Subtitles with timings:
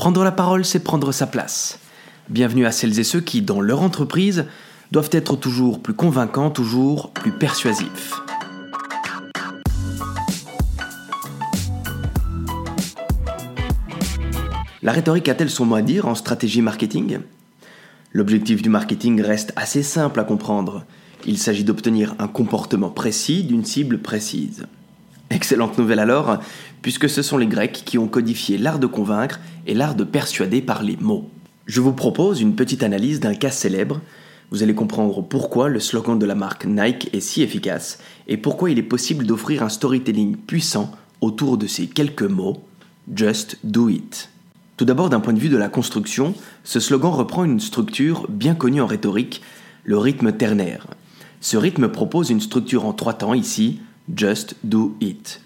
[0.00, 1.78] Prendre la parole, c'est prendre sa place.
[2.30, 4.46] Bienvenue à celles et ceux qui, dans leur entreprise,
[4.92, 8.14] doivent être toujours plus convaincants, toujours plus persuasifs.
[14.80, 17.18] La rhétorique a-t-elle son mot à dire en stratégie marketing?
[18.14, 20.86] L'objectif du marketing reste assez simple à comprendre.
[21.26, 24.64] Il s'agit d'obtenir un comportement précis d'une cible précise.
[25.30, 26.38] Excellente nouvelle alors,
[26.82, 30.60] puisque ce sont les Grecs qui ont codifié l'art de convaincre et l'art de persuader
[30.60, 31.30] par les mots.
[31.66, 34.00] Je vous propose une petite analyse d'un cas célèbre.
[34.50, 38.70] Vous allez comprendre pourquoi le slogan de la marque Nike est si efficace et pourquoi
[38.70, 42.64] il est possible d'offrir un storytelling puissant autour de ces quelques mots
[43.14, 44.30] Just do it.
[44.76, 46.34] Tout d'abord, d'un point de vue de la construction,
[46.64, 49.42] ce slogan reprend une structure bien connue en rhétorique,
[49.84, 50.86] le rythme ternaire.
[51.40, 53.80] Ce rythme propose une structure en trois temps ici,
[54.14, 55.40] Just Do It.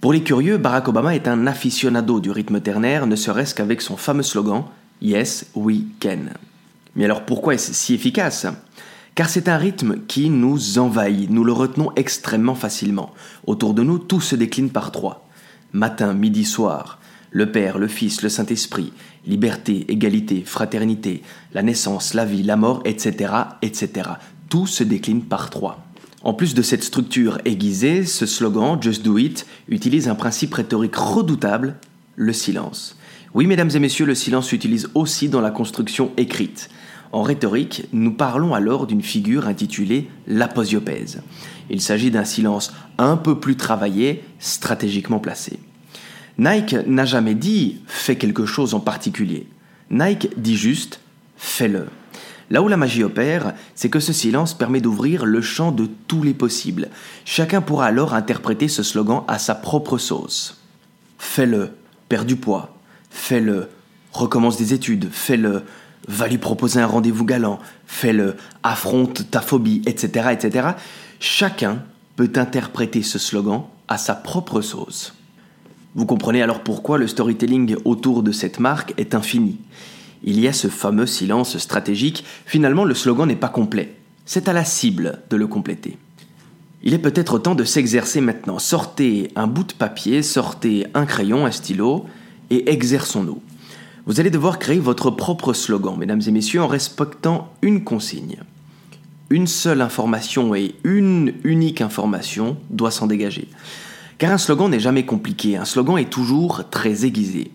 [0.00, 3.96] Pour les curieux, Barack Obama est un aficionado du rythme ternaire, ne serait-ce qu'avec son
[3.96, 4.64] fameux slogan
[5.00, 6.30] Yes, we can.
[6.94, 8.46] Mais alors pourquoi est-ce si efficace?
[9.14, 13.12] Car c'est un rythme qui nous envahit, nous le retenons extrêmement facilement.
[13.46, 15.26] Autour de nous, tout se décline par trois.
[15.72, 16.98] Matin, midi, soir
[17.36, 18.94] le Père, le Fils, le Saint-Esprit,
[19.26, 21.22] liberté, égalité, fraternité,
[21.52, 24.08] la naissance, la vie, la mort, etc., etc.
[24.48, 25.85] Tout se décline par trois.
[26.26, 30.96] En plus de cette structure aiguisée, ce slogan Just Do It utilise un principe rhétorique
[30.96, 31.76] redoutable,
[32.16, 32.98] le silence.
[33.32, 36.68] Oui, mesdames et messieurs, le silence s'utilise aussi dans la construction écrite.
[37.12, 41.22] En rhétorique, nous parlons alors d'une figure intitulée l'aposiopèse.
[41.70, 45.60] Il s'agit d'un silence un peu plus travaillé, stratégiquement placé.
[46.38, 49.46] Nike n'a jamais dit fais quelque chose en particulier.
[49.92, 50.98] Nike dit juste
[51.36, 51.86] fais-le.
[52.50, 56.22] Là où la magie opère, c'est que ce silence permet d'ouvrir le champ de tous
[56.22, 56.88] les possibles.
[57.24, 60.60] Chacun pourra alors interpréter ce slogan à sa propre sauce.
[61.18, 61.70] Fais-le,
[62.08, 62.76] perds du poids.
[63.10, 63.68] Fais-le,
[64.12, 65.08] recommence des études.
[65.10, 65.64] Fais-le,
[66.06, 67.58] va lui proposer un rendez-vous galant.
[67.86, 70.68] Fais-le, affronte ta phobie, etc., etc.
[71.18, 71.82] Chacun
[72.14, 75.14] peut interpréter ce slogan à sa propre sauce.
[75.96, 79.58] Vous comprenez alors pourquoi le storytelling autour de cette marque est infini.
[80.24, 83.94] Il y a ce fameux silence stratégique, finalement le slogan n'est pas complet.
[84.24, 85.98] C'est à la cible de le compléter.
[86.82, 88.58] Il est peut-être temps de s'exercer maintenant.
[88.58, 92.06] Sortez un bout de papier, sortez un crayon, un stylo,
[92.50, 93.40] et exerçons-nous.
[94.06, 98.36] Vous allez devoir créer votre propre slogan, mesdames et messieurs, en respectant une consigne.
[99.30, 103.48] Une seule information et une unique information doit s'en dégager.
[104.18, 107.50] Car un slogan n'est jamais compliqué, un slogan est toujours très aiguisé.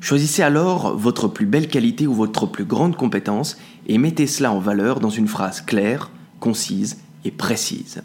[0.00, 4.58] Choisissez alors votre plus belle qualité ou votre plus grande compétence et mettez cela en
[4.58, 8.02] valeur dans une phrase claire, concise et précise.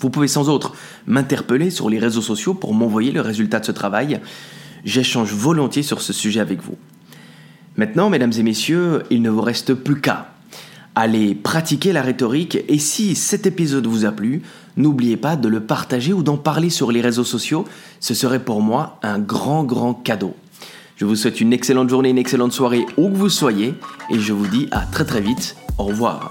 [0.00, 0.74] Vous pouvez sans autre
[1.06, 4.20] m'interpeller sur les réseaux sociaux pour m'envoyer le résultat de ce travail.
[4.84, 6.76] J'échange volontiers sur ce sujet avec vous.
[7.76, 10.28] Maintenant, mesdames et messieurs, il ne vous reste plus qu'à
[10.94, 14.42] Allez pratiquer la rhétorique et si cet épisode vous a plu,
[14.76, 17.64] n'oubliez pas de le partager ou d'en parler sur les réseaux sociaux.
[18.00, 20.34] Ce serait pour moi un grand grand cadeau.
[21.02, 23.74] Je vous souhaite une excellente journée, une excellente soirée où que vous soyez
[24.08, 25.56] et je vous dis à très très vite.
[25.76, 26.30] Au revoir.